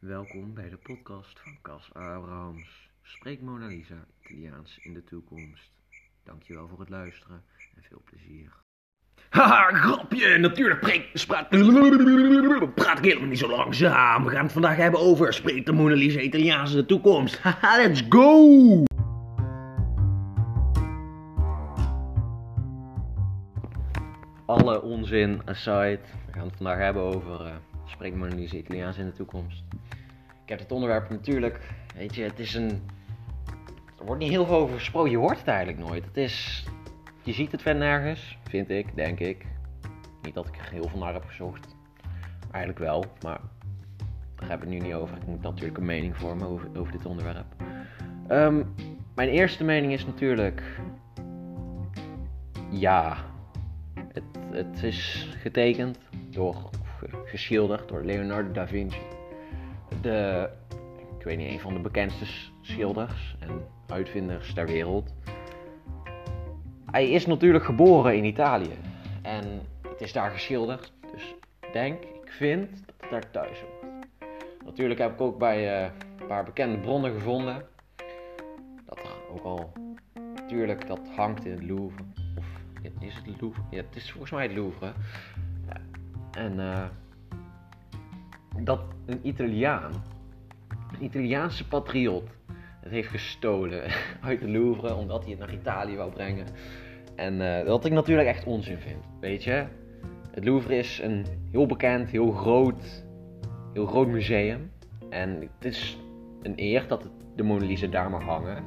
[0.00, 2.90] Welkom bij de podcast van Cas Abrahams.
[3.02, 5.70] Spreek Mona Lisa Italiaans in de toekomst.
[6.24, 7.42] Dankjewel voor het luisteren
[7.76, 8.52] en veel plezier.
[9.28, 11.48] Haha, grapje, natuurlijk preek, spraat,
[12.74, 14.24] praat ik helemaal niet zo langzaam.
[14.24, 17.38] We gaan het vandaag hebben over spreekt de Mona Lisa Italiaans in de toekomst.
[17.38, 18.84] Haha, let's go!
[24.50, 27.52] Alle onzin aside, we gaan het vandaag hebben over uh,
[27.84, 29.62] spreek Mona Lisa Italiaans in de toekomst.
[30.42, 31.60] Ik heb het onderwerp natuurlijk,
[31.94, 32.82] weet je, het is een...
[33.98, 36.04] Er wordt niet heel veel over gesproken, je hoort het eigenlijk nooit.
[36.04, 36.64] Het is...
[37.22, 39.46] Je ziet het verder nergens, vind ik, denk ik.
[40.22, 41.76] Niet dat ik er heel veel naar heb gezocht.
[42.50, 43.40] Eigenlijk wel, maar
[44.36, 45.16] daar heb ik het nu niet over.
[45.16, 47.54] Ik moet natuurlijk een mening vormen over, over dit onderwerp.
[48.28, 48.62] Ehm,
[49.14, 50.62] mijn eerste mening is natuurlijk...
[52.70, 53.16] Ja,
[54.52, 55.98] het, is getekend
[56.30, 56.70] door,
[57.24, 59.02] geschilderd door Leonardo da Vinci.
[60.02, 60.48] De,
[61.18, 62.24] ik weet niet, een van de bekendste
[62.60, 63.50] schilders en
[63.86, 65.14] uitvinders ter wereld.
[66.90, 68.78] Hij is natuurlijk geboren in Italië
[69.22, 69.44] en
[69.88, 70.92] het is daar geschilderd.
[71.12, 74.06] Dus ik denk, ik vind dat het daar thuis hoort.
[74.64, 75.90] Natuurlijk heb ik ook bij uh,
[76.20, 77.66] een paar bekende bronnen gevonden.
[78.86, 79.72] Dat er ook al,
[80.34, 82.04] natuurlijk, dat hangt in het Louvre.
[82.82, 83.62] Is het het Louvre?
[83.70, 84.92] Ja, het is volgens mij het Louvre.
[86.30, 86.84] En uh,
[88.64, 89.92] dat een Italiaan,
[90.68, 92.24] een Italiaanse patriot,
[92.80, 93.82] het heeft gestolen
[94.20, 96.46] uit de Louvre omdat hij het naar Italië wou brengen.
[97.16, 99.64] En uh, wat ik natuurlijk echt onzin vind, weet je.
[100.30, 103.04] Het Louvre is een heel bekend, heel groot,
[103.72, 104.70] heel groot museum.
[105.10, 105.98] En het is
[106.42, 108.64] een eer dat het, de Mona Lisa daar mag hangen.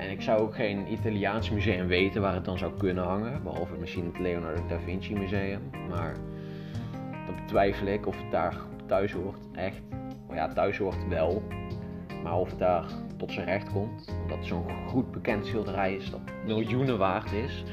[0.00, 3.42] En ik zou ook geen Italiaans museum weten waar het dan zou kunnen hangen.
[3.42, 5.60] Behalve misschien het Leonardo da Vinci Museum.
[5.88, 6.16] Maar
[7.26, 8.56] dat betwijfel ik of het daar
[8.86, 9.48] thuis hoort.
[9.52, 9.82] Echt.
[10.26, 11.42] Maar ja, thuis hoort wel.
[12.22, 12.84] Maar of het daar
[13.16, 14.16] tot zijn recht komt.
[14.22, 17.64] Omdat het zo'n goed bekend schilderij is dat miljoenen waard is.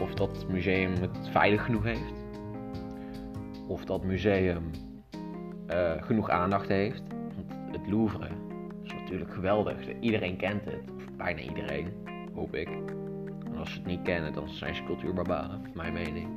[0.00, 2.14] Of dat museum het veilig genoeg heeft.
[3.68, 4.70] Of dat museum
[5.70, 7.02] uh, genoeg aandacht heeft.
[7.34, 8.28] Want het Louvre
[8.82, 9.76] is natuurlijk geweldig.
[10.00, 10.99] Iedereen kent het.
[11.20, 11.92] Bijna iedereen,
[12.34, 12.68] hoop ik.
[13.44, 15.62] En als ze het niet kennen, dan zijn ze cultuurbarbaren.
[15.74, 16.28] Mijn mening.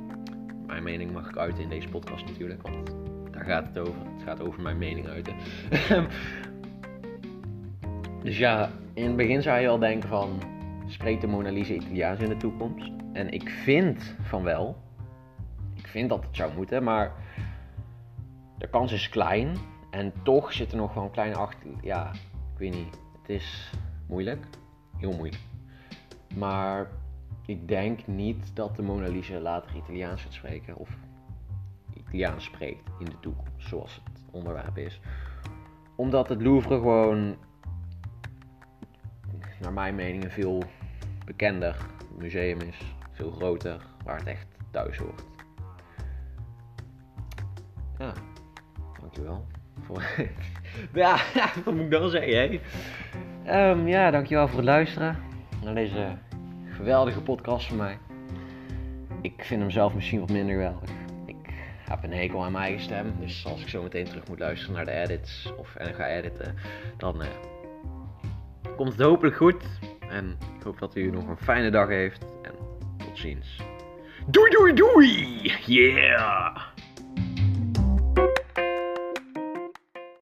[0.66, 2.62] Mijn mening mag ik uiten in deze podcast natuurlijk.
[2.62, 2.94] Want
[3.30, 4.00] daar gaat het over.
[4.12, 5.34] Het gaat over mijn mening uiten.
[8.24, 10.42] dus ja, in het begin zou je al denken van...
[10.86, 12.90] Spreekt de Mona Lisa Italiaans in de toekomst?
[13.12, 14.76] En ik vind van wel.
[15.74, 17.12] Ik vind dat het zou moeten, maar...
[18.58, 19.56] De kans is klein.
[19.90, 21.70] En toch zit er nog wel een kleine achter...
[21.82, 22.10] Ja,
[22.52, 22.98] ik weet niet.
[23.20, 23.70] Het is
[24.08, 24.46] moeilijk.
[24.96, 25.42] Heel moeilijk.
[26.34, 26.90] Maar
[27.46, 30.76] ik denk niet dat de Mona Lisa later Italiaans gaat spreken.
[30.76, 30.96] Of
[31.94, 35.00] Italiaans spreekt in de toekomst, zoals het onderwerp is.
[35.96, 37.36] Omdat het Louvre gewoon,
[39.60, 40.62] naar mijn mening, een veel
[41.24, 41.76] bekender
[42.18, 42.78] museum is.
[43.12, 45.22] Veel groter, waar het echt thuis hoort.
[47.98, 48.12] Ja,
[49.00, 49.46] dankjewel.
[49.80, 50.02] Voor...
[51.02, 51.16] ja,
[51.64, 52.60] wat moet ik dan zeggen, hè?
[53.46, 55.16] Um, ja, dankjewel voor het luisteren
[55.62, 56.06] naar deze
[56.68, 57.98] geweldige podcast van mij.
[59.20, 60.90] Ik vind hem zelf misschien wat minder geweldig
[61.88, 63.14] heb een hekel aan mijn eigen stem.
[63.20, 66.54] Dus als ik zo meteen terug moet luisteren naar de edits of en ga editen,
[66.96, 67.28] dan uh,
[68.76, 69.64] komt het hopelijk goed.
[70.08, 72.24] En ik hoop dat u nog een fijne dag heeft.
[72.42, 72.54] En
[72.96, 73.60] tot ziens.
[74.26, 75.52] Doei doei doei!
[75.66, 76.73] Yeah!